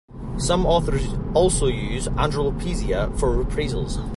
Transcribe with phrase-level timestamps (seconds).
[0.39, 1.05] Some authors
[1.35, 3.99] also use "androlepsia" for reprisals.